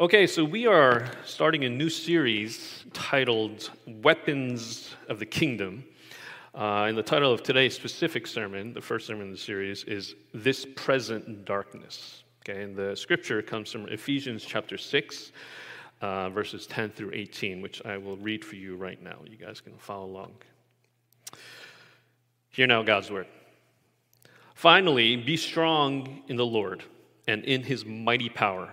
[0.00, 5.82] Okay, so we are starting a new series titled Weapons of the Kingdom.
[6.54, 10.14] Uh, and the title of today's specific sermon, the first sermon in the series, is
[10.32, 12.22] This Present Darkness.
[12.48, 15.32] Okay, and the scripture comes from Ephesians chapter 6,
[16.00, 19.18] uh, verses 10 through 18, which I will read for you right now.
[19.28, 20.34] You guys can follow along.
[22.50, 23.26] Hear now God's word.
[24.54, 26.84] Finally, be strong in the Lord
[27.26, 28.72] and in his mighty power.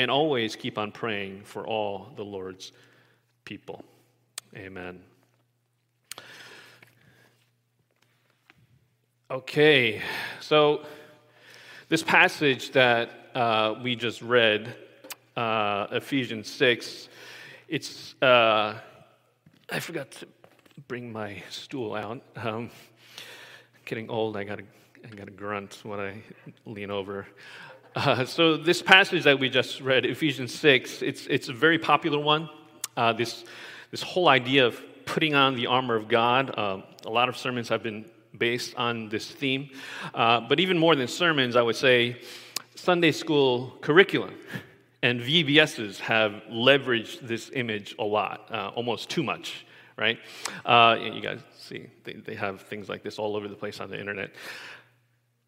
[0.00, 2.72] and always keep on praying for all the Lord's
[3.44, 3.84] people.
[4.56, 5.02] Amen.
[9.30, 10.00] Okay,
[10.40, 10.86] so
[11.90, 14.74] this passage that uh, we just read,
[15.36, 17.10] uh, Ephesians 6,
[17.68, 18.78] it's, uh,
[19.70, 20.26] I forgot to
[20.88, 22.22] bring my stool out.
[22.36, 22.70] Um,
[23.84, 24.64] getting old, I gotta,
[25.04, 26.22] I gotta grunt when I
[26.64, 27.26] lean over.
[27.96, 32.20] Uh, so this passage that we just read, Ephesians 6, it's, it's a very popular
[32.20, 32.48] one.
[32.96, 33.44] Uh, this,
[33.90, 37.68] this whole idea of putting on the armor of God, um, a lot of sermons
[37.68, 38.04] have been
[38.38, 39.70] based on this theme.
[40.14, 42.20] Uh, but even more than sermons, I would say
[42.76, 44.34] Sunday school curriculum
[45.02, 49.66] and VBSs have leveraged this image a lot, uh, almost too much,
[49.96, 50.18] right?
[50.64, 53.90] Uh, you guys see, they, they have things like this all over the place on
[53.90, 54.30] the internet.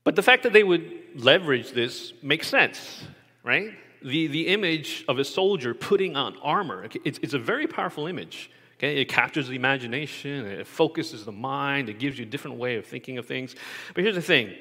[0.02, 3.04] But the fact that they would leverage this makes sense,
[3.42, 3.72] right?
[4.02, 8.50] The, the image of a soldier putting on armor, it's, it's a very powerful image.
[8.78, 9.00] Okay?
[9.00, 12.84] It captures the imagination, it focuses the mind, it gives you a different way of
[12.84, 13.54] thinking of things.
[13.94, 14.54] But here's the thing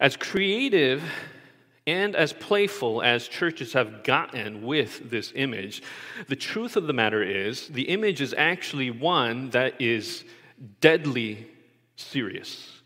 [0.00, 1.02] as creative
[1.86, 5.82] and as playful as churches have gotten with this image,
[6.28, 10.24] the truth of the matter is the image is actually one that is
[10.82, 11.46] deadly
[11.96, 12.77] serious.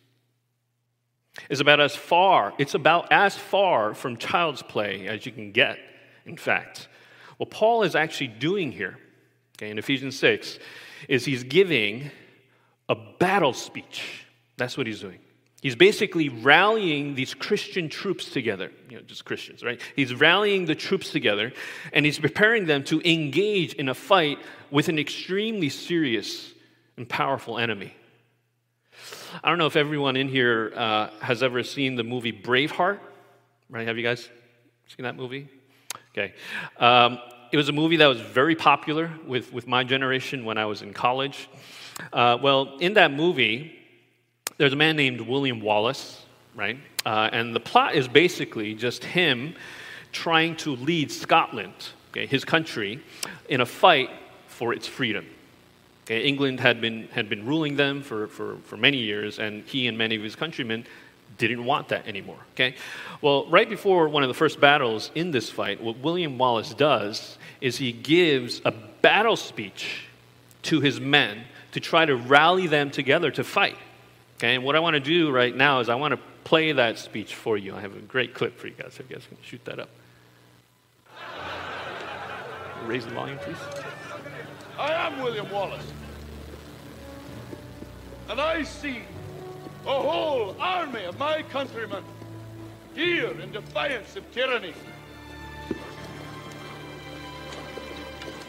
[1.50, 5.78] It's about as far, it's about as far from child's play as you can get,
[6.26, 6.88] in fact.
[7.36, 8.98] What Paul is actually doing here,
[9.56, 10.58] okay, in Ephesians 6,
[11.08, 12.10] is he's giving
[12.88, 14.26] a battle speech.
[14.56, 15.18] That's what he's doing.
[15.62, 19.80] He's basically rallying these Christian troops together, you know, just Christians, right?
[19.94, 21.52] He's rallying the troops together
[21.92, 24.38] and he's preparing them to engage in a fight
[24.72, 26.52] with an extremely serious
[26.96, 27.94] and powerful enemy.
[29.42, 32.98] I don't know if everyone in here uh, has ever seen the movie Braveheart,
[33.70, 33.86] right?
[33.86, 34.28] Have you guys
[34.88, 35.48] seen that movie?
[36.10, 36.34] Okay.
[36.78, 37.18] Um,
[37.50, 40.82] it was a movie that was very popular with, with my generation when I was
[40.82, 41.48] in college.
[42.12, 43.78] Uh, well, in that movie,
[44.58, 46.78] there's a man named William Wallace, right?
[47.04, 49.54] Uh, and the plot is basically just him
[50.12, 51.74] trying to lead Scotland,
[52.10, 53.02] okay, his country,
[53.48, 54.10] in a fight
[54.46, 55.26] for its freedom.
[56.12, 59.86] Okay, England had been, had been ruling them for, for, for many years, and he
[59.86, 60.84] and many of his countrymen
[61.38, 62.36] didn't want that anymore.
[62.52, 62.74] Okay?
[63.22, 67.38] Well, right before one of the first battles in this fight, what William Wallace does
[67.62, 70.04] is he gives a battle speech
[70.64, 73.78] to his men to try to rally them together to fight.
[74.36, 76.98] Okay, and what I want to do right now is I want to play that
[76.98, 77.74] speech for you.
[77.74, 78.98] I have a great clip for you guys.
[79.00, 79.88] If you guys can shoot that up.
[82.84, 83.56] Raise the volume, please.
[84.82, 85.86] I am William Wallace.
[88.28, 89.02] And I see
[89.86, 92.02] a whole army of my countrymen
[92.92, 94.74] here in defiance of tyranny.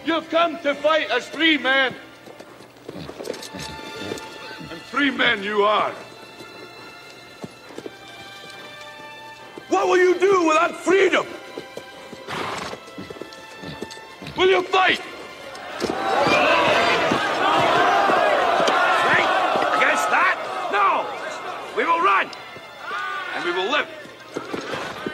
[0.06, 1.94] You've come to fight as free men
[4.72, 5.94] And Free men you are.
[9.70, 11.28] What will you do without freedom?
[14.36, 15.00] Will you fight?
[19.78, 20.36] Against that?
[20.72, 21.06] No!
[21.78, 22.30] We will run!
[23.36, 23.88] And we will live.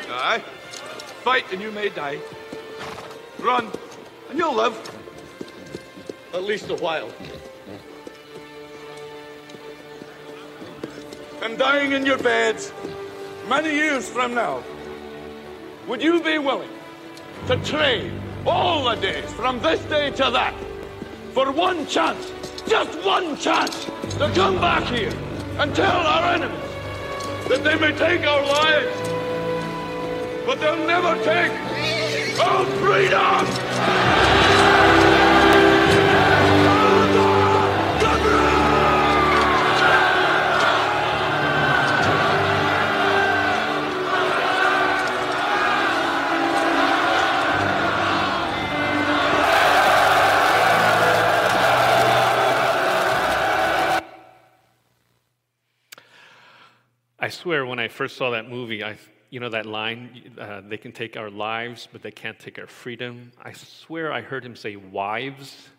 [0.09, 0.43] Aye.
[1.23, 2.19] Fight and you may die.
[3.39, 3.71] Run,
[4.29, 4.75] and you'll live.
[6.33, 7.11] At least a while.
[11.41, 12.73] And dying in your beds
[13.47, 14.63] many years from now,
[15.87, 16.69] would you be willing
[17.47, 20.53] to trade all the days from this day to that
[21.33, 22.31] for one chance,
[22.67, 23.85] just one chance,
[24.17, 25.13] to come back here
[25.57, 26.59] and tell our enemies
[27.47, 29.09] that they may take our lives,
[30.45, 31.51] but they'll never take
[32.39, 34.28] our freedom!
[57.39, 58.97] Swear, when I first saw that movie, I,
[59.29, 62.67] you know that line, uh, they can take our lives, but they can't take our
[62.67, 63.31] freedom.
[63.41, 65.69] I swear I heard him say wives.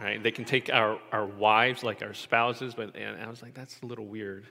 [0.00, 0.22] Right?
[0.22, 3.80] They can take our, our wives, like our spouses, but and I was like, that's
[3.82, 4.46] a little weird.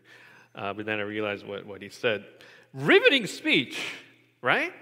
[0.56, 2.25] Uh, but then I realized what, what he said.
[2.74, 3.79] Riveting speech,
[4.41, 4.74] right?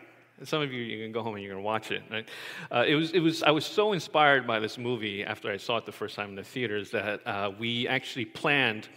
[0.43, 2.03] Some of you, you can go home and you're going to watch it.
[2.09, 2.27] Right?
[2.71, 5.77] Uh, it was, it was, I was so inspired by this movie after I saw
[5.77, 8.87] it the first time in the theaters that uh, we actually planned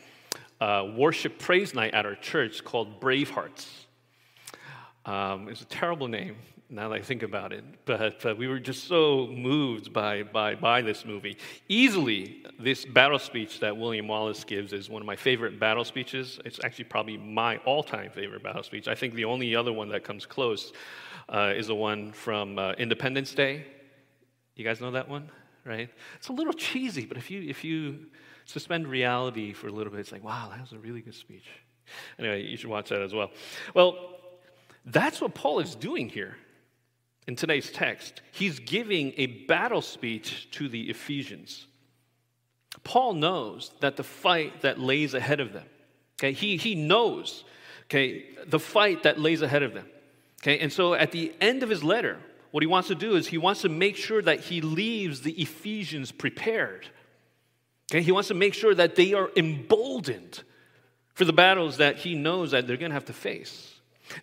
[0.61, 3.67] uh, worship praise night at our church called Bravehearts.
[5.05, 6.37] Um, it's a terrible name
[6.71, 10.83] now that I think about it, but, we were just so moved by, by, by
[10.83, 11.39] this movie.
[11.69, 16.39] Easily, this battle speech that William Wallace gives is one of my favorite battle speeches.
[16.45, 18.87] It's actually probably my all time favorite battle speech.
[18.87, 20.75] I think the only other one that comes close
[21.31, 23.65] uh, is the one from uh, Independence Day.
[24.55, 25.31] You guys know that one,
[25.65, 25.89] right?
[26.17, 28.09] It's a little cheesy, but if you, if you
[28.49, 30.01] suspend reality for a little bit.
[30.01, 31.45] It's like, wow, that was a really good speech.
[32.19, 33.31] Anyway, you should watch that as well.
[33.75, 34.17] Well,
[34.87, 36.37] that's what Paul is doing here
[37.27, 38.23] in today's text.
[38.33, 41.67] He's giving a battle speech to the Ephesians.
[42.85, 45.67] Paul knows that the fight that lays ahead of them,
[46.19, 47.45] okay, he, he knows,
[47.85, 49.87] okay, the fight that lays ahead of them.
[50.43, 52.19] Okay, and so at the end of his letter,
[52.51, 55.33] what he wants to do is he wants to make sure that he leaves the
[55.33, 56.89] Ephesians prepared
[57.91, 60.43] Okay, he wants to make sure that they are emboldened
[61.15, 63.75] for the battles that he knows that they're going to have to face.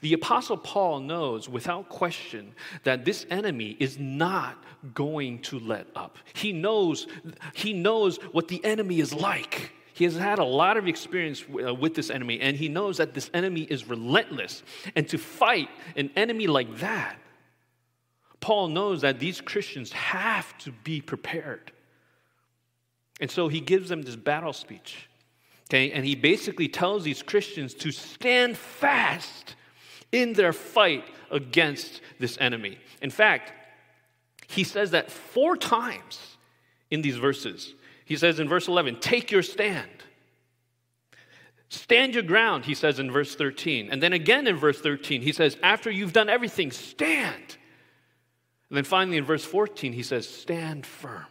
[0.01, 2.53] The Apostle Paul knows without question
[2.83, 4.63] that this enemy is not
[4.93, 6.17] going to let up.
[6.33, 7.07] He knows,
[7.53, 9.71] he knows what the enemy is like.
[9.93, 13.13] He has had a lot of experience uh, with this enemy, and he knows that
[13.13, 14.61] this enemy is relentless.
[14.95, 17.17] And to fight an enemy like that,
[18.41, 21.71] Paul knows that these Christians have to be prepared.
[23.19, 25.07] And so he gives them this battle speech.
[25.69, 29.55] Okay, and he basically tells these Christians to stand fast
[30.11, 32.77] in their fight against this enemy.
[33.01, 33.51] In fact,
[34.47, 36.37] he says that four times
[36.91, 37.73] in these verses.
[38.05, 39.89] He says in verse 11, take your stand.
[41.69, 43.89] Stand your ground, he says in verse 13.
[43.91, 47.57] And then again in verse 13, he says, after you've done everything, stand.
[48.69, 51.25] And then finally in verse 14, he says, stand firm.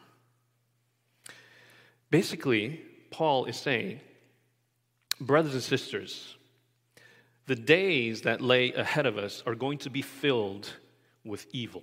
[2.15, 2.81] Basically,
[3.11, 3.99] Paul is saying,
[5.21, 6.37] brothers and sisters,
[7.47, 10.73] the days that lay ahead of us are going to be filled
[11.25, 11.83] with evil.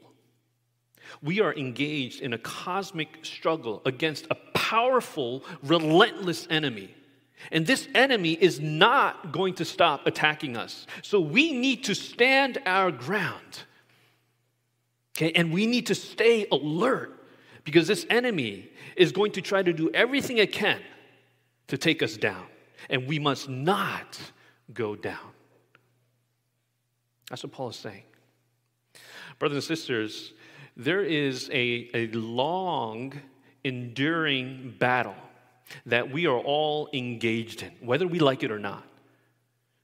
[1.22, 6.96] We are engaged in a cosmic struggle against a powerful, relentless enemy.
[7.52, 10.88] And this enemy is not going to stop attacking us.
[11.02, 13.64] So we need to stand our ground.
[15.14, 17.21] Okay, and we need to stay alert
[17.64, 20.80] because this enemy is going to try to do everything it can
[21.68, 22.46] to take us down.
[22.90, 24.20] And we must not
[24.74, 25.18] go down.
[27.30, 28.04] That's what Paul is saying.
[29.40, 30.34] Brothers and sisters,
[30.76, 33.14] there is a, a long,
[33.64, 35.16] enduring battle
[35.86, 38.84] that we are all engaged in, whether we like it or not.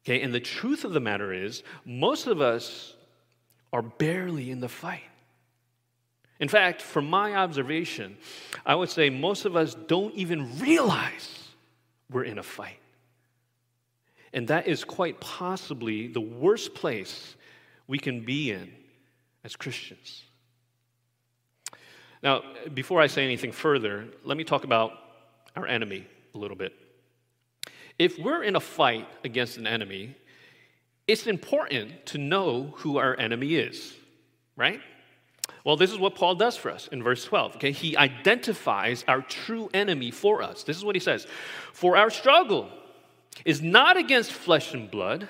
[0.06, 2.96] Okay, and the truth of the matter is, most of us
[3.74, 5.02] are barely in the fight.
[6.40, 8.18] In fact, from my observation,
[8.66, 11.50] I would say most of us don't even realize
[12.12, 12.80] we're in a fight.
[14.34, 17.36] And that is quite possibly the worst place
[17.88, 18.72] we can be in
[19.44, 20.24] as Christians.
[22.22, 24.92] Now, before I say anything further, let me talk about
[25.56, 26.74] our enemy a little bit.
[27.98, 30.16] If we're in a fight against an enemy,
[31.08, 33.96] it's important to know who our enemy is,
[34.56, 34.82] right?
[35.64, 37.56] Well, this is what Paul does for us in verse 12.
[37.58, 40.64] Okay, he identifies our true enemy for us.
[40.64, 41.28] This is what he says
[41.74, 42.70] For our struggle
[43.46, 45.28] is not against flesh and blood,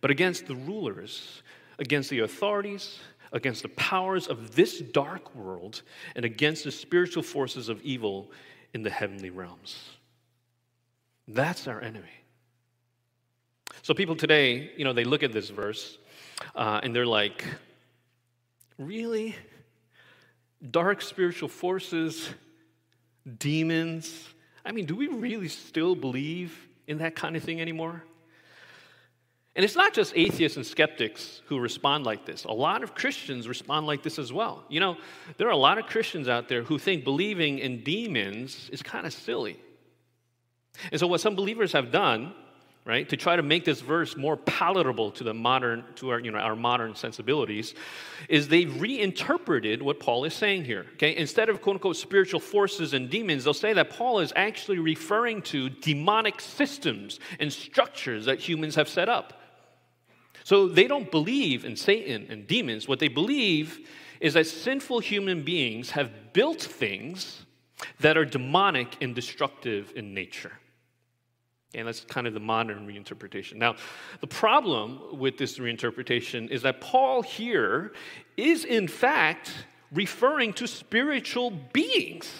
[0.00, 1.42] but against the rulers,
[1.78, 2.98] against the authorities,
[3.32, 5.82] against the powers of this dark world,
[6.14, 8.30] and against the spiritual forces of evil
[8.74, 9.90] in the heavenly realms.
[11.26, 12.06] That's our enemy.
[13.82, 15.98] So people today, you know, they look at this verse
[16.54, 17.44] uh, and they're like,
[18.78, 19.34] really?
[20.70, 22.30] Dark spiritual forces,
[23.38, 24.28] demons.
[24.64, 28.02] I mean, do we really still believe in that kind of thing anymore?
[29.56, 32.44] And it's not just atheists and skeptics who respond like this.
[32.44, 34.64] A lot of Christians respond like this as well.
[34.68, 34.96] You know,
[35.36, 39.06] there are a lot of Christians out there who think believing in demons is kind
[39.06, 39.60] of silly.
[40.90, 42.34] And so, what some believers have done,
[42.84, 46.30] right, to try to make this verse more palatable to the modern, to our, you
[46.30, 47.74] know, our modern sensibilities,
[48.28, 50.86] is they've reinterpreted what Paul is saying here.
[50.94, 54.78] Okay, instead of quote unquote spiritual forces and demons, they'll say that Paul is actually
[54.78, 59.40] referring to demonic systems and structures that humans have set up.
[60.44, 62.86] So they don't believe in Satan and demons.
[62.86, 63.88] What they believe
[64.20, 67.46] is that sinful human beings have built things
[68.00, 70.52] that are demonic and destructive in nature.
[71.74, 73.56] And that's kind of the modern reinterpretation.
[73.56, 73.76] Now,
[74.20, 77.92] the problem with this reinterpretation is that Paul here
[78.36, 79.52] is, in fact,
[79.92, 82.30] referring to spiritual beings.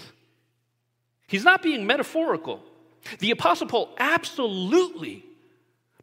[1.27, 2.63] He's not being metaphorical.
[3.19, 5.25] The Apostle Paul absolutely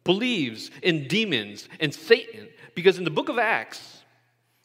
[0.04, 4.02] believes in demons and Satan because in the book of Acts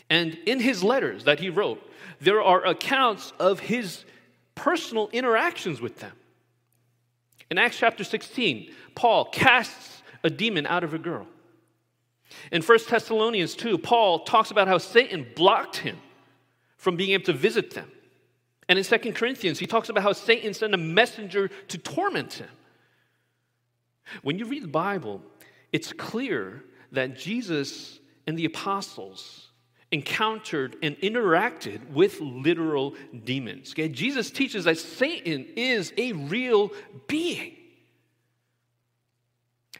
[0.09, 1.81] and in his letters that he wrote,
[2.19, 4.03] there are accounts of his
[4.55, 6.13] personal interactions with them.
[7.49, 11.27] In Acts chapter 16, Paul casts a demon out of a girl.
[12.51, 15.97] In 1 Thessalonians 2, Paul talks about how Satan blocked him
[16.75, 17.89] from being able to visit them.
[18.67, 22.49] And in 2 Corinthians, he talks about how Satan sent a messenger to torment him.
[24.23, 25.21] When you read the Bible,
[25.71, 29.46] it's clear that Jesus and the apostles
[29.91, 33.71] encountered and interacted with literal demons.
[33.71, 33.87] Okay?
[33.87, 36.71] Jesus teaches that Satan is a real
[37.07, 37.55] being.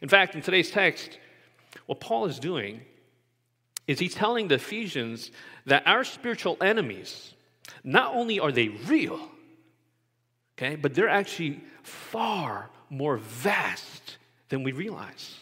[0.00, 1.18] In fact, in today's text,
[1.86, 2.80] what Paul is doing
[3.86, 5.30] is he's telling the Ephesians
[5.66, 7.34] that our spiritual enemies,
[7.82, 9.20] not only are they real,
[10.56, 15.38] okay, but they're actually far more vast than we realize.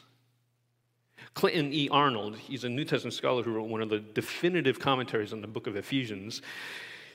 [1.37, 1.87] Clinton E.
[1.91, 5.47] Arnold, he's a New Testament scholar who wrote one of the definitive commentaries on the
[5.47, 6.41] book of Ephesians.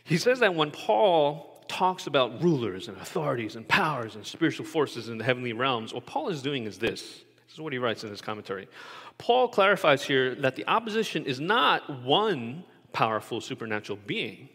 [0.03, 5.09] He says that when Paul talks about rulers and authorities and powers and spiritual forces
[5.09, 7.01] in the heavenly realms, what Paul is doing is this.
[7.01, 8.67] This is what he writes in his commentary.
[9.17, 12.63] Paul clarifies here that the opposition is not one
[12.93, 14.49] powerful supernatural being,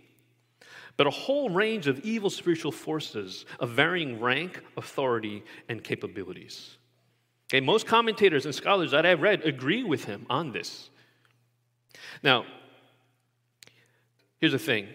[0.97, 6.77] but a whole range of evil spiritual forces of varying rank, authority, and capabilities.
[7.49, 10.91] Okay, most commentators and scholars that I've read agree with him on this.
[12.23, 12.45] Now,
[14.39, 14.89] here's the thing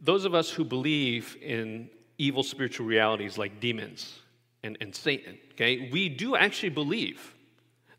[0.00, 4.20] those of us who believe in evil spiritual realities like demons
[4.62, 7.34] and, and Satan, okay, we do actually believe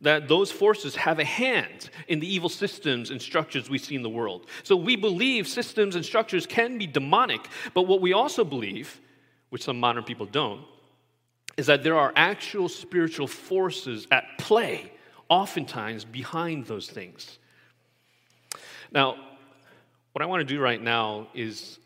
[0.01, 4.01] that those forces have a hand in the evil systems and structures we see in
[4.01, 4.45] the world.
[4.63, 9.01] So we believe systems and structures can be demonic, but what we also believe,
[9.49, 10.61] which some modern people don't,
[11.59, 14.89] is that there are actual spiritual forces at play,
[15.27, 17.37] oftentimes behind those things.
[18.93, 19.17] Now,
[20.13, 21.77] what I want to do right now is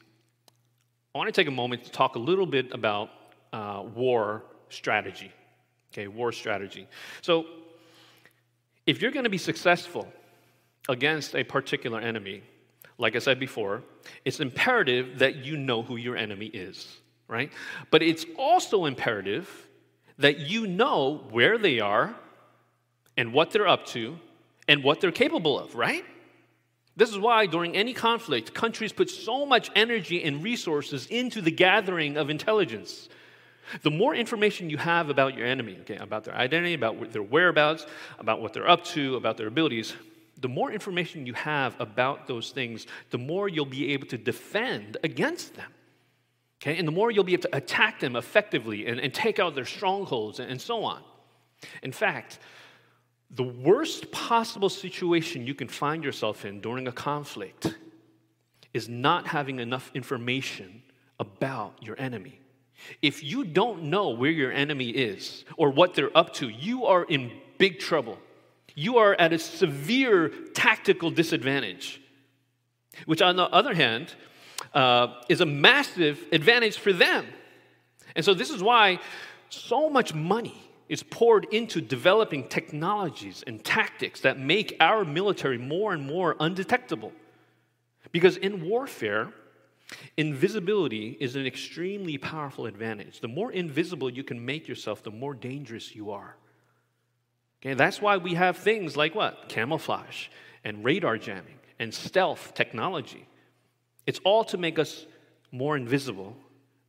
[1.16, 3.10] I want to take a moment to talk a little bit about
[3.52, 5.32] uh, war strategy.
[5.92, 6.88] Okay, war strategy.
[7.24, 7.46] So,
[8.86, 10.08] if you're going to be successful
[10.88, 12.44] against a particular enemy,
[13.00, 13.82] like I said before,
[14.24, 17.52] it's imperative that you know who your enemy is right?
[17.92, 19.68] But it's also imperative
[20.18, 22.16] that you know where they are
[23.18, 24.18] and what they're up to
[24.68, 26.06] and what they're capable of, right?
[26.96, 31.52] This is why during any conflict, countries put so much energy and resources into the
[31.52, 33.10] gathering of intelligence.
[33.82, 37.88] The more information you have about your enemy, okay, about their identity, about their whereabouts,
[38.20, 39.94] about what they're up to, about their abilities,
[40.40, 44.98] the more information you have about those things, the more you'll be able to defend
[45.04, 45.72] against them.
[46.64, 46.78] Okay?
[46.78, 49.66] And the more you'll be able to attack them effectively and, and take out their
[49.66, 51.02] strongholds and, and so on.
[51.82, 52.40] In fact,
[53.30, 57.76] the worst possible situation you can find yourself in during a conflict
[58.74, 60.84] is not having enough information
[61.20, 62.40] about your enemy.
[63.02, 67.04] If you don't know where your enemy is or what they're up to, you are
[67.04, 68.18] in big trouble.
[68.74, 72.02] You are at a severe tactical disadvantage.
[73.06, 74.14] Which, on the other hand,
[74.74, 77.26] uh, is a massive advantage for them.
[78.16, 79.00] And so, this is why
[79.50, 80.58] so much money
[80.90, 87.12] is poured into developing technologies and tactics that make our military more and more undetectable.
[88.12, 89.34] Because in warfare,
[90.18, 93.22] invisibility is an extremely powerful advantage.
[93.22, 96.36] The more invisible you can make yourself, the more dangerous you are.
[97.62, 99.48] Okay, that's why we have things like what?
[99.48, 100.28] Camouflage
[100.64, 103.26] and radar jamming and stealth technology.
[104.06, 105.06] It's all to make us
[105.52, 106.36] more invisible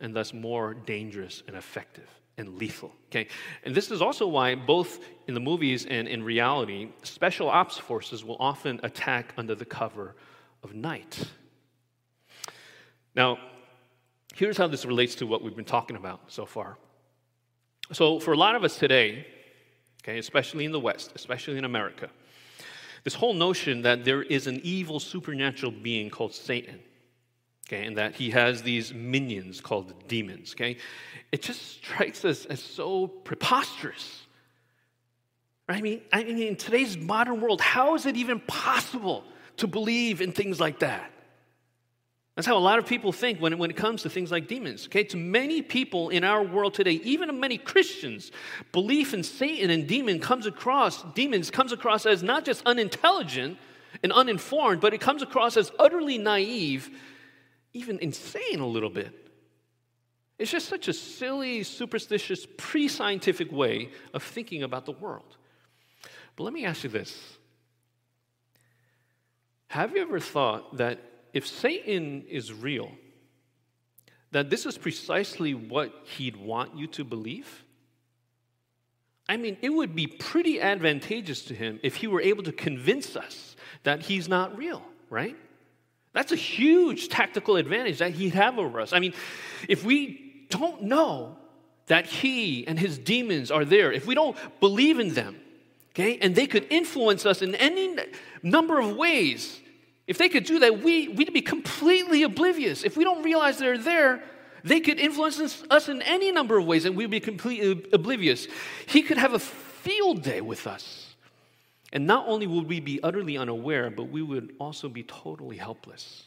[0.01, 2.93] and thus more dangerous and effective and lethal.
[3.07, 3.29] Okay?
[3.65, 8.25] And this is also why, both in the movies and in reality, special ops forces
[8.25, 10.17] will often attack under the cover
[10.63, 11.23] of night.
[13.15, 13.39] Now,
[14.35, 16.77] here's how this relates to what we've been talking about so far.
[17.93, 19.27] So, for a lot of us today,
[20.03, 22.11] okay, especially in the West, especially in America,
[23.05, 26.81] this whole notion that there is an evil supernatural being called Satan,
[27.69, 30.77] okay, and that he has these minions called demons, okay,
[31.33, 34.23] it just strikes us as so preposterous.
[35.69, 35.79] Right?
[35.79, 39.25] I mean, I mean, in today's modern world, how is it even possible
[39.57, 41.11] to believe in things like that?
[42.35, 44.49] That's how a lot of people think when it, when it comes to things like
[44.49, 44.87] demons.
[44.87, 48.33] Okay, to many people in our world today, even many Christians,
[48.73, 53.57] belief in Satan and demon comes across demons comes across as not just unintelligent
[54.03, 56.91] and uninformed, but it comes across as utterly naive,
[57.75, 59.13] even insane a little bit.
[60.39, 65.37] It's just such a silly, superstitious, pre-scientific way of thinking about the world.
[66.37, 67.37] But let me ask you this:
[69.69, 71.01] Have you ever thought that
[71.33, 72.91] if Satan is real,
[74.33, 77.65] that this is precisely what he'd want you to believe?
[79.29, 83.17] I mean, it would be pretty advantageous to him if he were able to convince
[83.17, 85.37] us that he's not real, right?
[86.15, 88.93] That's a huge tactical advantage that he'd have over us.
[88.93, 89.13] I mean,
[89.69, 91.37] if we don't know
[91.87, 95.37] that he and his demons are there, if we don't believe in them,
[95.91, 97.97] okay, and they could influence us in any
[98.43, 99.61] number of ways,
[100.07, 102.85] if they could do that, we, we'd be completely oblivious.
[102.85, 104.23] If we don't realize they're there,
[104.63, 108.47] they could influence us in any number of ways and we'd be completely oblivious.
[108.87, 111.04] He could have a field day with us.
[111.95, 116.25] And not only would we be utterly unaware, but we would also be totally helpless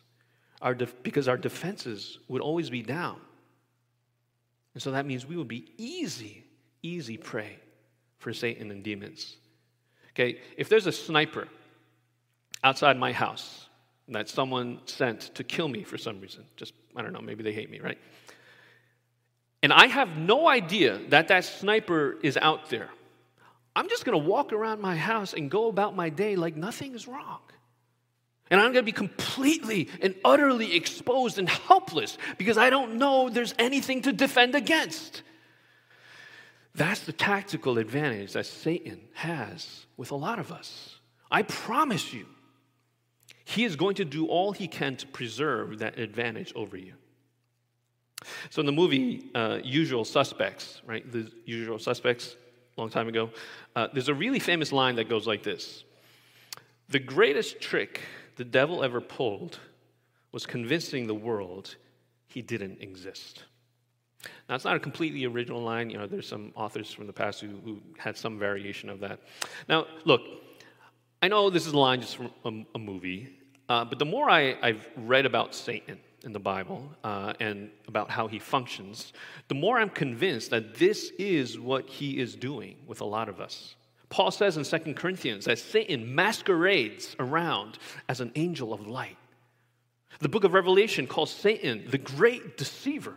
[0.62, 3.20] our def- because our defenses would always be down.
[4.74, 6.44] And so that means we would be easy,
[6.82, 7.60] easy prey
[8.18, 9.36] for Satan and demons.
[10.12, 11.48] Okay, if there's a sniper
[12.64, 13.68] outside my house,
[14.10, 16.46] that someone sent to kill me for some reason.
[16.56, 17.98] Just, I don't know, maybe they hate me, right?
[19.62, 22.90] And I have no idea that that sniper is out there.
[23.78, 26.96] I'm just going to walk around my house and go about my day like nothing
[26.96, 27.42] is wrong.
[28.50, 33.30] And I'm going to be completely and utterly exposed and helpless because I don't know
[33.30, 35.22] there's anything to defend against.
[36.74, 40.98] That's the tactical advantage that Satan has with a lot of us.
[41.30, 42.26] I promise you,
[43.46, 46.94] he is going to do all he can to preserve that advantage over you.
[48.50, 52.36] So in the movie uh, Usual Suspects, right, the Usual Suspects,
[52.82, 53.30] long time ago,
[53.76, 55.84] uh, there's a really famous line that goes like this
[56.90, 58.02] The greatest trick
[58.36, 59.60] the devil ever pulled
[60.32, 61.76] was convincing the world
[62.28, 63.44] he didn't exist.
[64.50, 65.90] Now, it's not a completely original line.
[65.90, 69.20] You know, there's some authors from the past who, who had some variation of that.
[69.70, 70.22] Now, look,
[71.22, 73.30] I know this is a line just from a, a movie,
[73.70, 78.10] uh, but the more I, have read about Satan in the Bible uh, and about
[78.10, 79.14] how he functions,
[79.48, 83.40] the more I'm convinced that this is what he is doing with a lot of
[83.40, 83.76] us.
[84.10, 87.78] Paul says in 2 Corinthians that Satan masquerades around
[88.08, 89.18] as an angel of light.
[90.20, 93.16] The book of Revelation calls Satan the great deceiver.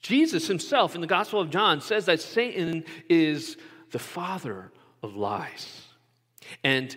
[0.00, 3.56] Jesus himself in the Gospel of John says that Satan is
[3.90, 4.70] the father
[5.02, 5.82] of lies.
[6.62, 6.96] And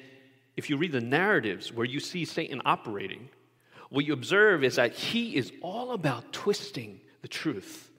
[0.56, 3.30] if you read the narratives where you see Satan operating,
[3.92, 7.92] what you observe is that he is all about twisting the truth,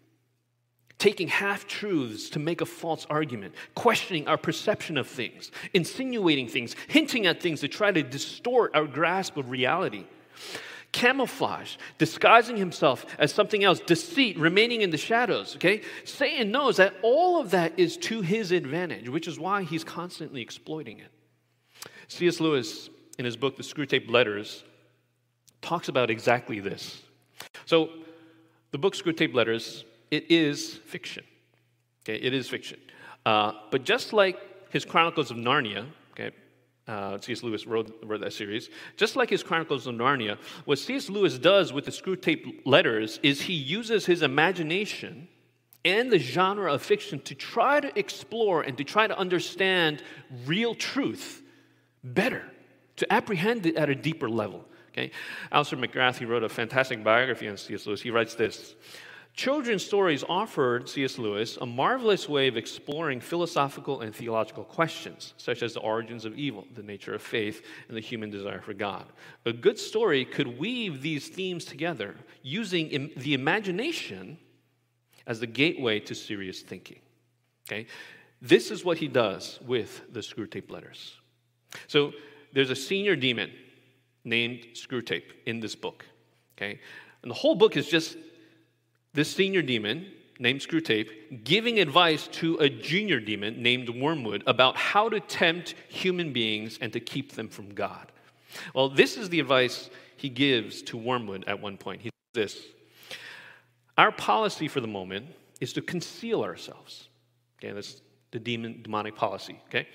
[0.98, 6.74] taking half truths to make a false argument, questioning our perception of things, insinuating things,
[6.88, 10.06] hinting at things to try to distort our grasp of reality.
[10.92, 15.82] Camouflage, disguising himself as something else, deceit, remaining in the shadows, okay?
[16.04, 20.40] Satan knows that all of that is to his advantage, which is why he's constantly
[20.40, 21.10] exploiting it.
[22.08, 22.40] C.S.
[22.40, 24.64] Lewis, in his book, The Screwtape Letters,
[25.62, 27.00] talks about exactly this.
[27.64, 27.90] So,
[28.72, 31.24] the book Screwtape Letters, it is fiction.
[32.04, 32.78] Okay, it is fiction.
[33.24, 34.38] Uh, but just like
[34.70, 36.32] his Chronicles of Narnia, okay,
[36.88, 37.42] uh, C.S.
[37.42, 38.70] Lewis wrote, wrote that series.
[38.96, 41.08] Just like his Chronicles of Narnia, what C.S.
[41.08, 45.28] Lewis does with the Screwtape Letters is he uses his imagination
[45.84, 50.02] and the genre of fiction to try to explore and to try to understand
[50.46, 51.42] real truth
[52.04, 52.42] better,
[52.96, 54.64] to apprehend it at a deeper level.
[54.92, 55.10] Okay?
[55.50, 57.86] Alister McGrath, he wrote a fantastic biography on C.S.
[57.86, 58.02] Lewis.
[58.02, 58.74] He writes this
[59.34, 61.16] Children's stories offered C.S.
[61.16, 66.38] Lewis a marvelous way of exploring philosophical and theological questions, such as the origins of
[66.38, 69.06] evil, the nature of faith, and the human desire for God.
[69.46, 74.36] A good story could weave these themes together using Im- the imagination
[75.26, 77.00] as the gateway to serious thinking.
[77.66, 77.86] Okay?
[78.42, 81.16] This is what he does with the Screwtape letters.
[81.86, 82.12] So
[82.52, 83.50] there's a senior demon
[84.24, 86.04] named Screwtape in this book.
[86.56, 86.78] Okay?
[87.22, 88.16] And the whole book is just
[89.14, 90.06] this senior demon
[90.38, 96.32] named Screwtape giving advice to a junior demon named Wormwood about how to tempt human
[96.32, 98.10] beings and to keep them from God.
[98.74, 102.02] Well, this is the advice he gives to Wormwood at one point.
[102.02, 102.66] He says this
[103.96, 105.26] Our policy for the moment
[105.60, 107.08] is to conceal ourselves.
[107.58, 109.86] Okay, that's the demon demonic policy, okay?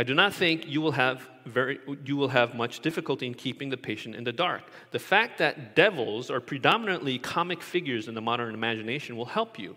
[0.00, 3.68] I do not think you will, have very, you will have much difficulty in keeping
[3.68, 4.62] the patient in the dark.
[4.92, 9.76] The fact that devils are predominantly comic figures in the modern imagination will help you.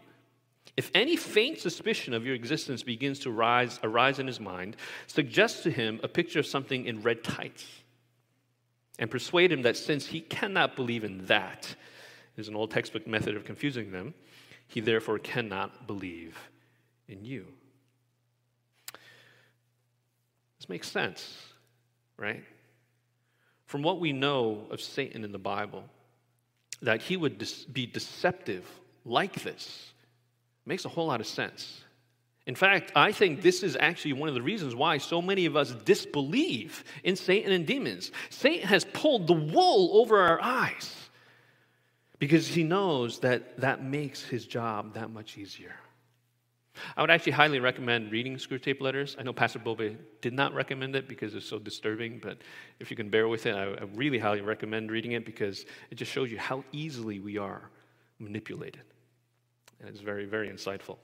[0.78, 5.64] If any faint suspicion of your existence begins to rise, arise in his mind, suggest
[5.64, 7.68] to him a picture of something in red tights
[9.00, 11.76] and persuade him that since he cannot believe in that,
[12.38, 14.14] is an old textbook method of confusing them,
[14.70, 16.40] he therefore cannot believe
[17.10, 17.46] in you.
[20.63, 21.38] This makes sense,
[22.15, 22.41] right?
[23.65, 25.84] From what we know of Satan in the Bible,
[26.82, 28.65] that he would be deceptive
[29.04, 29.91] like this
[30.65, 31.82] makes a whole lot of sense.
[32.47, 35.58] In fact, I think this is actually one of the reasons why so many of
[35.58, 38.13] us disbelieve in Satan and demons.
[38.30, 40.95] Satan has pulled the wool over our eyes
[42.19, 45.76] because he knows that that makes his job that much easier.
[46.96, 49.16] I would actually highly recommend reading Screwtape Letters.
[49.18, 52.40] I know Pastor Bobe did not recommend it because it's so disturbing, but
[52.80, 55.96] if you can bear with it, I, I really highly recommend reading it because it
[55.96, 57.70] just shows you how easily we are
[58.20, 58.84] manipulated.
[59.80, 60.98] And it's very, very insightful.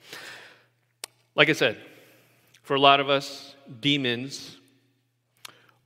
[1.36, 1.78] Like I said,
[2.62, 4.58] for a lot of us, demons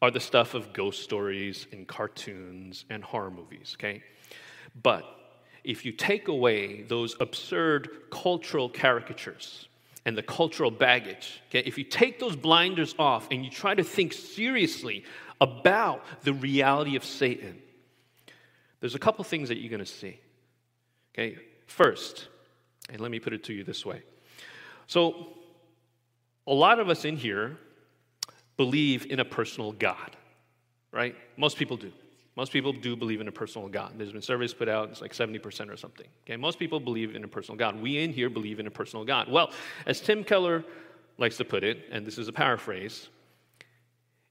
[0.01, 4.03] are the stuff of ghost stories and cartoons and horror movies, okay?
[4.81, 5.05] But
[5.63, 9.69] if you take away those absurd cultural caricatures,
[10.05, 11.41] and the cultural baggage.
[11.47, 11.63] Okay?
[11.65, 15.03] If you take those blinders off and you try to think seriously
[15.39, 17.61] about the reality of Satan,
[18.79, 20.19] there's a couple things that you're going to see.
[21.13, 21.37] Okay?
[21.67, 22.27] First,
[22.89, 24.01] and let me put it to you this way.
[24.87, 25.29] So,
[26.45, 27.57] a lot of us in here
[28.57, 30.15] believe in a personal God,
[30.91, 31.15] right?
[31.37, 31.91] Most people do.
[32.35, 33.93] Most people do believe in a personal God.
[33.97, 36.07] There's been surveys put out, it's like 70% or something.
[36.25, 37.79] Okay, most people believe in a personal God.
[37.79, 39.29] We in here believe in a personal God.
[39.29, 39.51] Well,
[39.85, 40.65] as Tim Keller
[41.19, 43.09] likes to put it, and this is a paraphrase,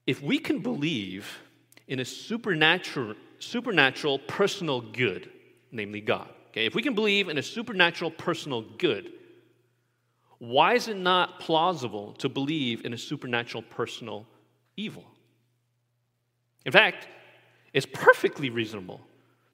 [0.07, 1.39] if we can believe
[1.87, 5.31] in a supernatural, supernatural personal good,
[5.71, 9.13] namely God, okay, if we can believe in a supernatural personal good,
[10.39, 14.27] why is it not plausible to believe in a supernatural personal
[14.77, 15.05] evil?
[16.67, 17.07] In fact,
[17.73, 19.01] it's perfectly reasonable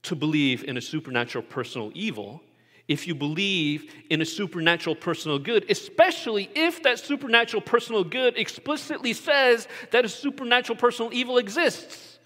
[0.03, 2.43] to believe in a supernatural personal evil
[2.89, 9.13] if you believe in a supernatural personal good, especially if that supernatural personal good explicitly
[9.13, 12.19] says that a supernatural personal evil exists.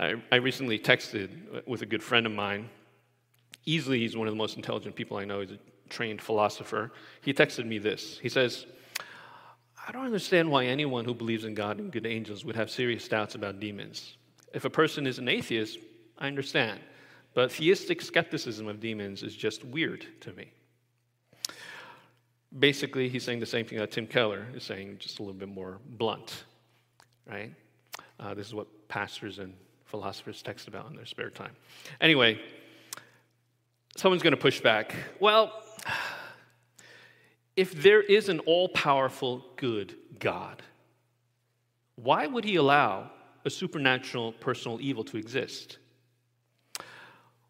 [0.00, 2.68] I, I recently texted with a good friend of mine.
[3.66, 5.40] Easily, he's one of the most intelligent people I know.
[5.40, 6.90] He's a trained philosopher.
[7.20, 8.18] He texted me this.
[8.18, 8.66] He says,
[9.90, 13.08] I don't understand why anyone who believes in God and good angels would have serious
[13.08, 14.18] doubts about demons.
[14.54, 15.80] If a person is an atheist,
[16.16, 16.78] I understand.
[17.34, 20.52] But theistic skepticism of demons is just weird to me.
[22.56, 25.48] Basically, he's saying the same thing that Tim Keller is saying, just a little bit
[25.48, 26.44] more blunt,
[27.28, 27.52] right?
[28.20, 29.52] Uh, this is what pastors and
[29.86, 31.56] philosophers text about in their spare time.
[32.00, 32.40] Anyway,
[33.96, 34.94] someone's going to push back.
[35.18, 35.52] Well,
[37.60, 40.62] if there is an all powerful, good God,
[41.96, 43.10] why would he allow
[43.44, 45.76] a supernatural personal evil to exist?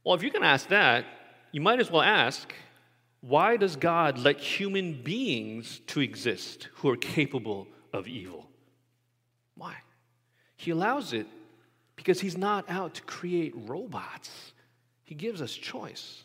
[0.02, 1.04] Well, if you can ask that,
[1.52, 2.52] you might as well ask
[3.20, 8.50] why does God let human beings to exist who are capable of evil?
[9.54, 9.76] Why?
[10.56, 11.28] He allows it
[11.94, 14.54] because he's not out to create robots.
[15.04, 16.24] He gives us choice.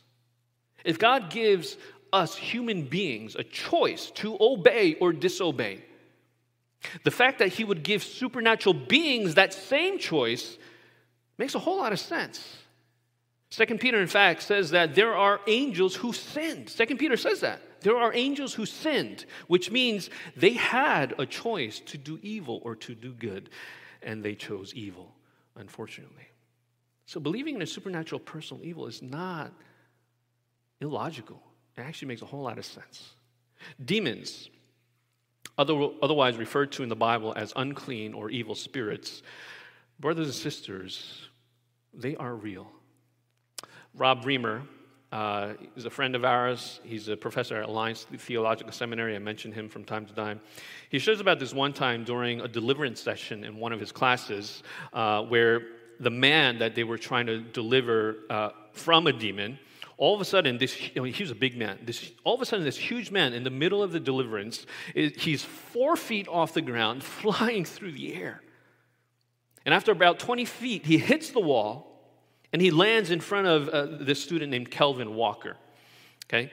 [0.85, 1.77] If God gives
[2.15, 5.83] us human beings a choice to obey or disobey.
[7.03, 10.57] The fact that he would give supernatural beings that same choice
[11.37, 12.57] makes a whole lot of sense.
[13.49, 16.69] Second Peter, in fact, says that there are angels who sinned.
[16.69, 17.61] Second Peter says that.
[17.81, 22.75] There are angels who sinned, which means they had a choice to do evil or
[22.77, 23.49] to do good,
[24.01, 25.13] and they chose evil,
[25.55, 26.27] unfortunately.
[27.05, 29.51] So believing in a supernatural personal evil is not
[30.81, 31.41] illogical.
[31.77, 33.11] It actually makes a whole lot of sense.
[33.83, 34.49] Demons,
[35.57, 39.23] otherwise referred to in the Bible as unclean or evil spirits,
[39.99, 41.29] brothers and sisters,
[41.93, 42.71] they are real.
[43.93, 44.61] Rob Reimer
[45.11, 46.81] uh, is a friend of ours.
[46.83, 49.15] He's a professor at Alliance Theological Seminary.
[49.15, 50.41] I mention him from time to time.
[50.89, 54.63] He shares about this one time during a deliverance session in one of his classes
[54.91, 55.61] uh, where
[56.01, 59.57] the man that they were trying to deliver uh, from a demon
[59.97, 61.79] all of a sudden, this, you know, he was a big man.
[61.83, 65.43] This, all of a sudden, this huge man in the middle of the deliverance, he's
[65.43, 68.41] four feet off the ground, flying through the air.
[69.65, 71.91] And after about 20 feet, he hits the wall
[72.53, 75.57] and he lands in front of uh, this student named Kelvin Walker.
[76.25, 76.51] Okay?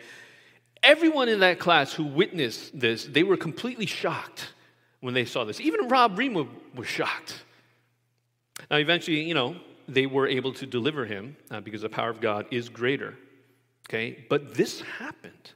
[0.83, 4.53] Everyone in that class who witnessed this, they were completely shocked
[5.01, 5.61] when they saw this.
[5.61, 7.45] Even Rob Reimer was shocked.
[8.71, 9.57] Now, eventually, you know,
[9.89, 13.15] they were able to deliver him uh, because the power of God is greater.
[13.89, 15.53] Okay, but this happened.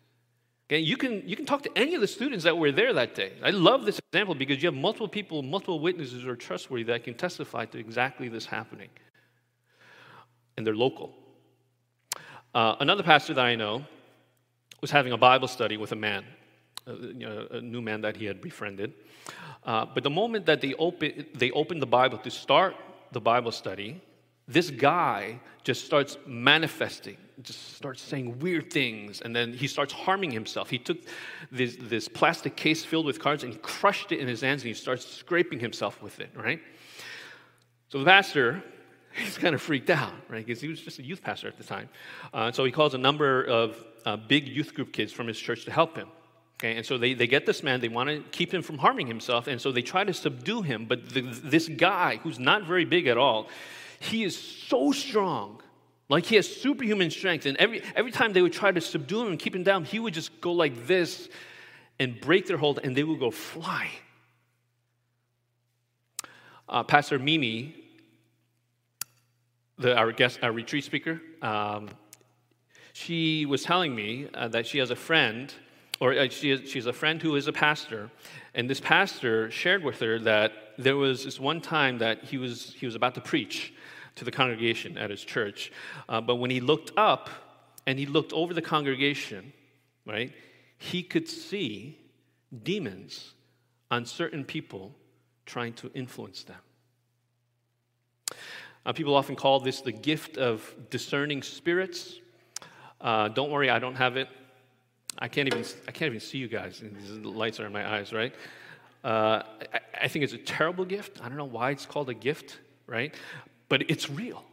[0.69, 3.15] Okay, you can, you can talk to any of the students that were there that
[3.15, 3.33] day.
[3.43, 7.05] I love this example because you have multiple people, multiple witnesses who are trustworthy that
[7.05, 8.89] can testify to exactly this happening.
[10.57, 11.15] And they're local.
[12.53, 13.85] Uh, another pastor that I know
[14.81, 16.25] was having a Bible study with a man,
[16.89, 18.93] uh, you know, a new man that he had befriended.
[19.65, 22.75] Uh, but the moment that they, open, they opened the Bible to start
[23.13, 24.01] the Bible study,
[24.49, 30.31] this guy just starts manifesting, just starts saying weird things, and then he starts harming
[30.31, 30.71] himself.
[30.71, 30.99] He took
[31.51, 34.69] this, this plastic case filled with cards and he crushed it in his hands and
[34.69, 36.61] he starts scraping himself with it, right?
[37.89, 38.63] So the pastor,
[39.13, 40.47] he's kind of freaked out, right?
[40.47, 41.89] Because he was just a youth pastor at the time.
[42.33, 45.65] Uh, so he calls a number of uh, big youth group kids from his church
[45.65, 46.09] to help him.
[46.59, 49.07] Okay, and so they, they get this man, they want to keep him from harming
[49.07, 50.87] himself, and so they try to subdue him.
[50.87, 53.49] But the, this guy, who's not very big at all,
[54.07, 55.61] he is so strong.
[56.09, 57.47] Like he has superhuman strength.
[57.47, 59.99] And every, every time they would try to subdue him and keep him down, he
[59.99, 61.29] would just go like this
[61.99, 63.89] and break their hold and they would go fly.
[66.69, 67.75] Uh, Pastor Mimi,
[69.79, 71.89] the, our guest, our retreat speaker, um,
[72.93, 75.53] she was telling me uh, that she has a friend,
[76.01, 78.11] or uh, she is, she's a friend who is a pastor,
[78.55, 82.75] and this pastor shared with her that there was this one time that he was,
[82.79, 83.75] he was about to preach,
[84.17, 85.73] to the congregation at his church.
[86.09, 87.31] Uh, but when he looked up
[87.87, 89.53] and he looked over the congregation,
[90.05, 90.33] right,
[90.79, 91.99] he could see
[92.63, 93.35] demons
[93.91, 94.95] on certain people
[95.45, 96.57] trying to influence them.
[98.85, 102.21] Uh, people often call this the gift of discerning spirits.
[103.01, 104.29] Uh, don't worry, I don't have it.
[105.19, 106.83] I can't even I can't even see you guys.
[106.83, 108.35] The lights are in my eyes, right?
[109.03, 111.21] Uh, I, I think it's a terrible gift.
[111.23, 113.15] I don't know why it's called a gift, right?
[113.69, 114.45] But it's real.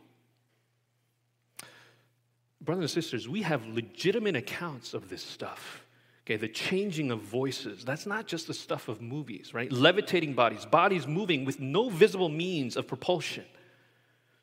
[2.62, 5.84] Brothers and sisters, we have legitimate accounts of this stuff.
[6.26, 7.84] Okay, the changing of voices.
[7.84, 9.70] That's not just the stuff of movies, right?
[9.70, 13.44] Levitating bodies, bodies moving with no visible means of propulsion.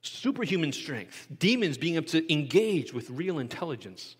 [0.02, 4.16] Superhuman strength, demons being able to engage with real intelligence.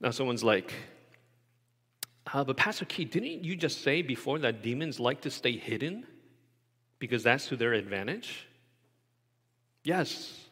[0.00, 0.72] Now, someone's like,
[2.32, 6.04] uh, but Pastor Key, didn't you just say before that demons like to stay hidden
[6.98, 8.47] because that's to their advantage?
[9.84, 10.48] Yes,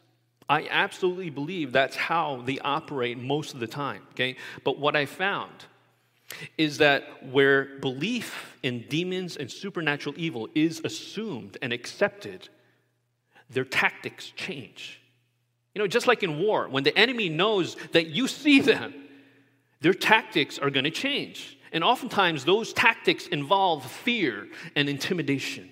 [0.49, 4.37] I absolutely believe that's how they operate most of the time, okay?
[4.63, 5.65] But what I found
[6.57, 12.49] is that where belief in demons and supernatural evil is assumed and accepted,
[13.49, 15.01] their tactics change.
[15.73, 18.93] You know, just like in war, when the enemy knows that you see them,
[19.81, 21.57] their tactics are going to change.
[21.71, 25.69] And oftentimes, those tactics involve fear and intimidation,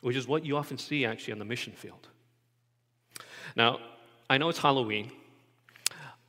[0.00, 2.08] which is what you often see actually on the mission field.
[3.56, 3.80] Now,
[4.30, 5.10] I know it's Halloween,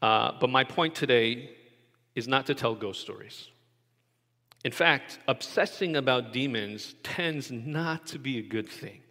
[0.02, 1.52] uh, but my point today
[2.16, 3.50] is not to tell ghost stories.
[4.66, 9.02] In fact, obsessing about demons tends not to be a good thing.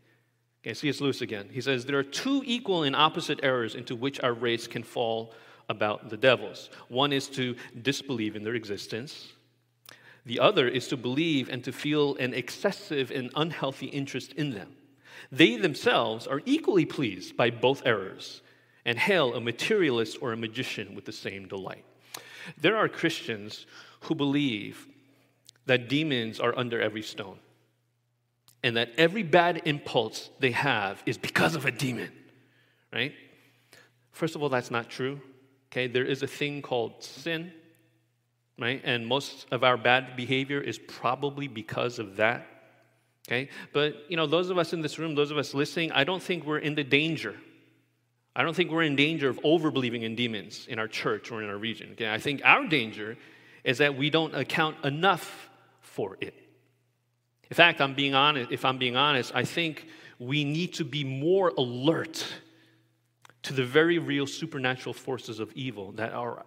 [0.63, 1.01] Okay, C.S.
[1.01, 1.49] Lewis again.
[1.51, 5.33] He says, There are two equal and opposite errors into which our race can fall
[5.69, 6.71] about the devils.
[6.89, 9.33] One is to disbelieve in their existence,
[10.29, 14.77] the other is to believe and to feel an excessive and unhealthy interest in them.
[15.33, 18.43] They themselves are equally pleased by both errors
[18.85, 21.85] and hail a materialist or a magician with the same delight.
[22.61, 23.65] There are Christians
[24.01, 24.87] who believe
[25.65, 27.39] that demons are under every stone
[28.63, 32.13] and that every bad impulse they have is because of a demon,
[32.93, 33.15] right?
[34.13, 35.23] First of all, that's not true.
[35.73, 37.53] Okay, there is a thing called sin,
[38.59, 38.81] right?
[38.85, 42.47] And most of our bad behavior is probably because of that.
[43.29, 46.05] Okay, but you know, those of us in this room, those of us listening, I
[46.05, 47.35] don't think we're in the danger.
[48.35, 51.51] I don't think we're in danger of overbelieving in demons in our church or in
[51.51, 51.91] our region.
[51.93, 53.19] Okay, I think our danger
[53.65, 56.35] is that we don't account enough for it.
[57.51, 59.87] In fact, I'm being honest, if I'm being honest, I think
[60.19, 62.25] we need to be more alert
[63.43, 66.45] to the very real supernatural forces of evil that are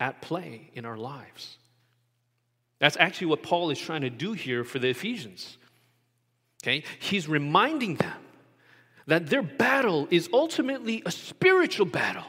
[0.00, 1.58] at play in our lives.
[2.80, 5.58] That's actually what Paul is trying to do here for the Ephesians.
[6.64, 6.82] Okay?
[6.98, 8.18] He's reminding them
[9.06, 12.24] that their battle is ultimately a spiritual battle.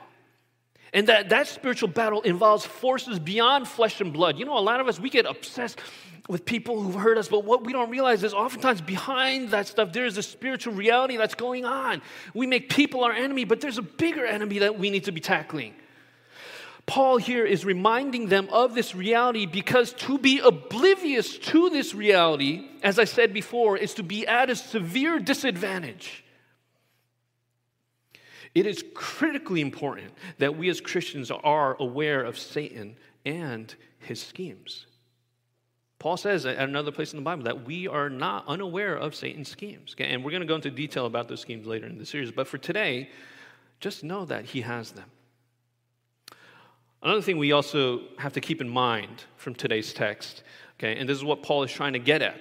[0.94, 4.38] And that that spiritual battle involves forces beyond flesh and blood.
[4.38, 5.80] You know, a lot of us, we get obsessed
[6.28, 9.94] with people who've hurt us, but what we don't realize is oftentimes behind that stuff,
[9.94, 12.02] there's a spiritual reality that's going on.
[12.34, 15.22] We make people our enemy, but there's a bigger enemy that we need to be
[15.22, 15.74] tackling.
[16.86, 22.68] Paul here is reminding them of this reality because to be oblivious to this reality,
[22.84, 26.24] as I said before, is to be at a severe disadvantage.
[28.54, 34.88] It is critically important that we as Christians are aware of Satan and his schemes.
[36.00, 39.50] Paul says at another place in the Bible that we are not unaware of Satan's
[39.50, 39.94] schemes.
[39.94, 40.12] Okay?
[40.12, 42.32] And we're going to go into detail about those schemes later in the series.
[42.32, 43.10] But for today,
[43.80, 45.10] just know that he has them.
[47.04, 50.44] Another thing we also have to keep in mind from today's text,
[50.80, 52.40] okay, and this is what Paul is trying to get at,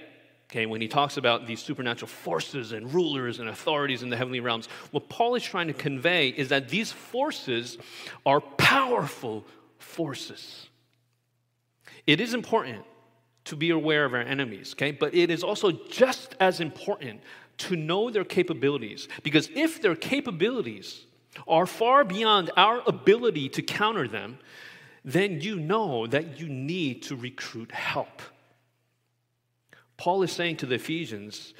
[0.50, 4.40] okay, when he talks about these supernatural forces and rulers and authorities in the heavenly
[4.40, 7.78] realms, what Paul is trying to convey is that these forces
[8.26, 9.46] are powerful
[9.78, 10.68] forces.
[12.06, 12.84] It is important
[13.44, 17.22] to be aware of our enemies, okay, but it is also just as important
[17.56, 21.06] to know their capabilities, because if their capabilities
[21.46, 24.38] are far beyond our ability to counter them,
[25.04, 28.22] then you know that you need to recruit help.
[29.96, 31.54] Paul is saying to the Ephesians,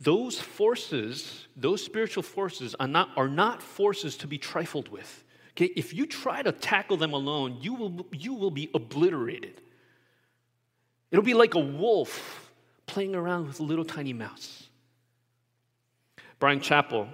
[0.00, 5.24] those forces, those spiritual forces, are not, are not forces to be trifled with.
[5.52, 5.72] Okay?
[5.74, 9.60] If you try to tackle them alone, you will, you will be obliterated.
[11.10, 12.52] It'll be like a wolf
[12.86, 14.68] playing around with a little tiny mouse.
[16.38, 17.08] Bryan Chapell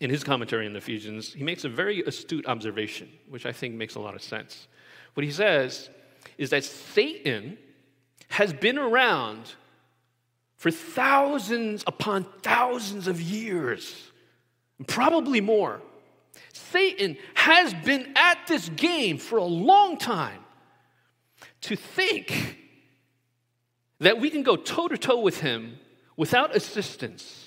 [0.00, 3.94] in his commentary on Ephesians, he makes a very astute observation, which I think makes
[3.94, 4.68] a lot of sense.
[5.14, 5.88] What he says
[6.36, 7.58] is that Satan
[8.28, 9.54] has been around
[10.56, 14.10] for thousands upon thousands of years,
[14.86, 15.80] probably more.
[16.52, 20.40] Satan has been at this game for a long time.
[21.62, 22.58] To think
[24.00, 25.78] that we can go toe to toe with him
[26.16, 27.43] without assistance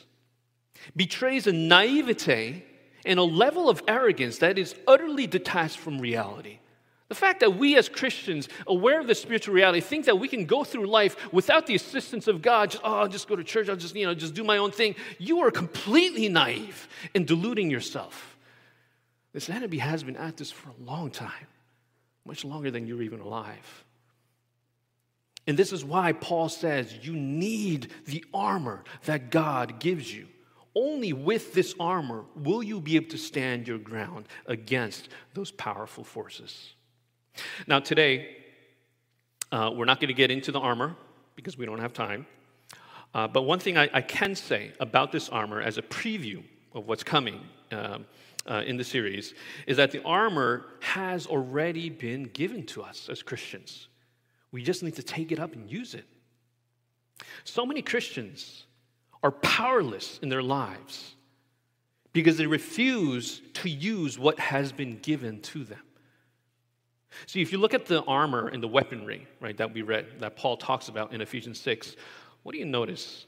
[0.95, 2.63] betrays a naivete
[3.06, 6.60] and a level of arrogance that is utterly detached from reality.
[7.10, 10.45] The fact that we as Christians, aware of the spiritual reality, think that we can
[10.45, 13.69] go through life without the assistance of God, just, oh, I'll just go to church,
[13.69, 17.71] I'll just, you know, just do my own thing, you are completely naive and deluding
[17.71, 18.38] yourself.
[19.32, 21.47] This enemy has been at this for a long time,
[22.26, 23.86] much longer than you're even alive.
[25.45, 30.28] And this is why Paul says you need the armor that God gives you.
[30.77, 36.03] Only with this armor will you be able to stand your ground against those powerful
[36.03, 36.75] forces.
[37.65, 38.37] Now, today,
[39.51, 40.95] uh, we're not going to get into the armor
[41.35, 42.27] because we don't have time.
[43.15, 46.43] Uh, but one thing I, I, can say about this armor as a preview
[46.75, 48.05] of what's coming um,
[48.45, 49.33] uh, in the series
[49.65, 53.87] is that the armor has already been given to us as Christians.
[54.51, 56.05] We just need to take it up and use it.
[57.45, 58.66] So many Christians
[59.23, 61.15] are powerless in their lives
[62.13, 65.82] because they refuse to use what has been given to them.
[67.25, 70.36] See, if you look at the armor and the weaponry, right, that we read, that
[70.36, 71.95] Paul talks about in Ephesians 6,
[72.43, 73.25] what do you notice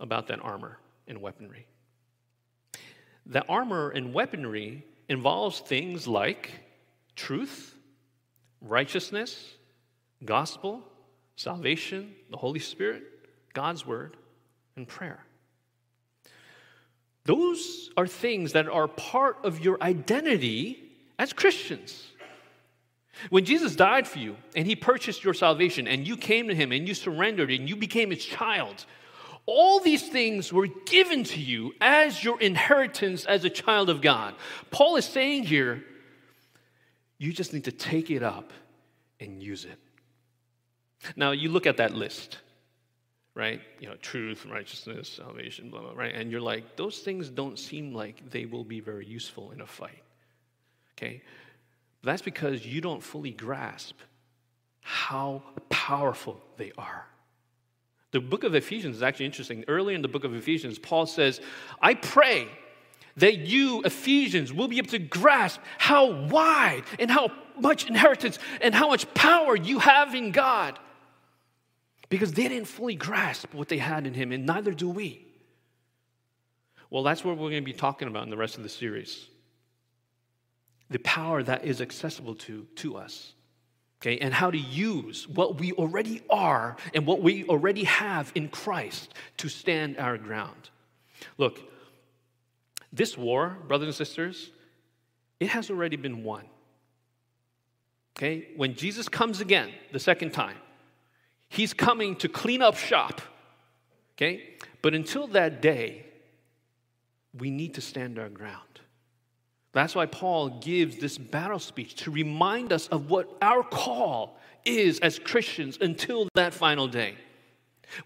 [0.00, 1.66] about that armor and weaponry?
[3.26, 6.50] That armor and weaponry involves things like
[7.14, 7.76] truth,
[8.60, 9.54] righteousness,
[10.24, 10.82] gospel,
[11.36, 13.02] salvation, the Holy Spirit,
[13.52, 14.16] God's word,
[14.76, 15.25] and prayer.
[17.26, 20.82] Those are things that are part of your identity
[21.18, 22.06] as Christians.
[23.30, 26.72] When Jesus died for you and he purchased your salvation and you came to him
[26.72, 28.84] and you surrendered and you became his child,
[29.46, 34.34] all these things were given to you as your inheritance as a child of God.
[34.70, 35.84] Paul is saying here,
[37.18, 38.52] you just need to take it up
[39.20, 39.78] and use it.
[41.16, 42.38] Now, you look at that list
[43.36, 43.60] right?
[43.80, 46.14] You know, truth, righteousness, salvation, blah, blah, right?
[46.14, 49.66] And you're like, those things don't seem like they will be very useful in a
[49.66, 50.02] fight.
[50.96, 51.22] Okay?
[52.02, 53.96] That's because you don't fully grasp
[54.80, 57.06] how powerful they are.
[58.12, 59.64] The book of Ephesians is actually interesting.
[59.68, 61.42] Early in the book of Ephesians, Paul says,
[61.82, 62.48] I pray
[63.18, 68.74] that you, Ephesians, will be able to grasp how wide and how much inheritance and
[68.74, 70.78] how much power you have in God.
[72.08, 75.26] Because they didn't fully grasp what they had in Him, and neither do we.
[76.88, 79.28] Well, that's what we're going to be talking about in the rest of the series
[80.88, 83.32] the power that is accessible to, to us
[84.00, 88.48] okay, and how to use what we already are and what we already have in
[88.48, 90.70] Christ to stand our ground.
[91.38, 91.60] Look,
[92.92, 94.50] this war, brothers and sisters,
[95.40, 96.44] it has already been won.
[98.16, 100.56] Okay, when Jesus comes again the second time,
[101.48, 103.20] he's coming to clean up shop.
[104.16, 106.06] Okay, but until that day,
[107.38, 108.62] we need to stand our ground.
[109.72, 114.98] That's why Paul gives this battle speech to remind us of what our call is
[115.00, 117.14] as Christians until that final day.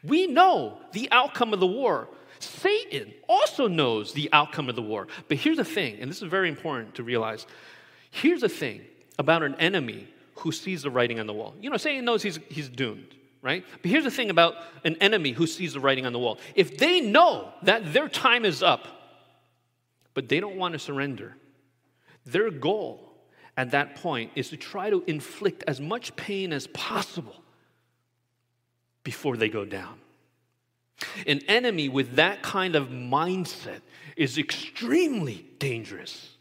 [0.02, 2.08] We know the outcome of the war.
[2.40, 5.06] Satan also knows the outcome of the war.
[5.28, 7.46] But here's the thing, and this is very important to realize.
[8.10, 8.80] Here's the thing
[9.18, 11.54] about an enemy who sees the writing on the wall.
[11.60, 13.64] You know, Satan knows he's, he's doomed, right?
[13.82, 16.38] But here's the thing about an enemy who sees the writing on the wall.
[16.54, 18.86] If they know that their time is up,
[20.14, 21.36] but they don't want to surrender,
[22.26, 23.10] their goal
[23.56, 27.36] at that point is to try to inflict as much pain as possible
[29.04, 29.98] before they go down.
[31.26, 33.80] An enemy with that kind of mindset
[34.16, 36.36] is extremely dangerous,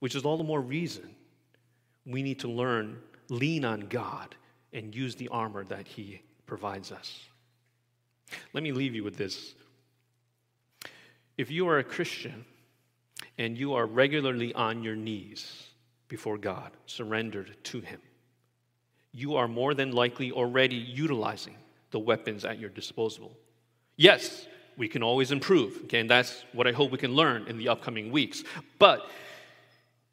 [0.00, 1.14] which is all the more reason
[2.04, 4.34] we need to learn, lean on God,
[4.72, 7.20] and use the armor that He provides us.
[8.52, 9.54] Let me leave you with this.
[11.36, 12.44] If you are a Christian,
[13.38, 15.64] and you are regularly on your knees
[16.08, 18.00] before God, surrendered to Him,
[19.12, 21.56] you are more than likely already utilizing
[21.90, 23.36] the weapons at your disposal.
[23.96, 24.46] Yes,
[24.76, 27.68] we can always improve, okay, and that's what I hope we can learn in the
[27.68, 28.42] upcoming weeks.
[28.78, 29.06] But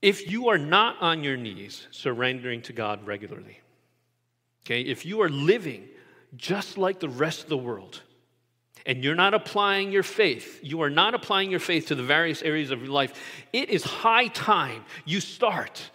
[0.01, 3.59] if you are not on your knees surrendering to God regularly,
[4.65, 5.87] okay, if you are living
[6.35, 8.01] just like the rest of the world,
[8.85, 12.41] and you're not applying your faith, you are not applying your faith to the various
[12.41, 13.13] areas of your life,
[13.53, 15.91] it is high time you start,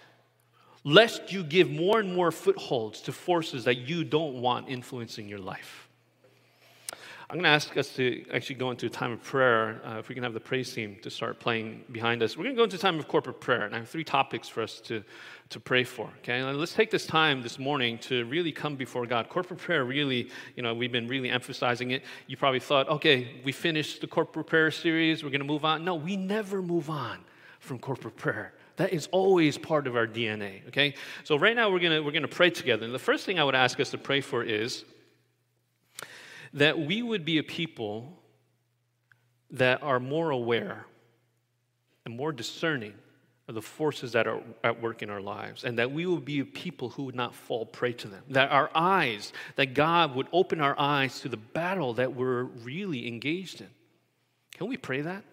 [0.85, 5.39] lest you give more and more footholds to forces that you don't want influencing your
[5.39, 5.84] life.
[7.35, 9.81] I'm going to ask us to actually go into a time of prayer.
[9.85, 12.37] Uh, if we can have the praise team to start playing behind us.
[12.37, 14.49] We're going to go into a time of corporate prayer, and I have three topics
[14.49, 15.03] for us to,
[15.49, 16.09] to pray for.
[16.19, 19.29] Okay, and let's take this time this morning to really come before God.
[19.29, 22.05] Corporate prayer, really, you know, we've been really emphasizing it.
[22.29, 25.85] You probably thought, okay, we finished the corporate prayer series, we're going to move on.
[25.85, 27.19] No, we never move on
[27.59, 28.55] from corporate prayer.
[28.77, 30.95] That is always part of our DNA, okay?
[31.25, 32.85] So right now we're going to we're going to pray together.
[32.85, 34.85] And the first thing I would ask us to pray for is
[36.55, 38.19] that we would be a people
[39.51, 40.87] that are more aware
[42.05, 42.95] and more discerning
[43.47, 46.41] of the forces that are at work in our lives, and that we would be
[46.41, 48.23] a people who would not fall prey to them.
[48.31, 53.07] That our eyes, that God would open our eyes to the battle that we're really
[53.07, 53.69] engaged in.
[54.53, 55.25] Can we pray that?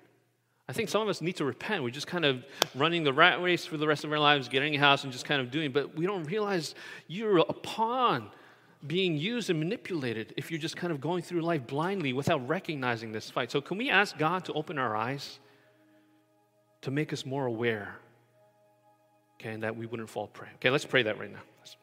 [0.68, 1.84] I think some of us need to repent.
[1.84, 2.44] We're just kind of
[2.76, 5.26] running the rat race for the rest of our lives, getting a house and just
[5.26, 6.76] kind of doing, but we don't realize
[7.08, 8.30] you're a pawn
[8.86, 13.12] being used and manipulated if you're just kind of going through life blindly without recognizing
[13.12, 13.52] this fight.
[13.52, 15.40] So, can we ask God to open our eyes
[16.82, 17.98] to make us more aware,
[19.40, 20.50] okay, and that we wouldn't fall prey?
[20.56, 21.42] Okay, let's pray that right now.
[21.60, 21.76] Let's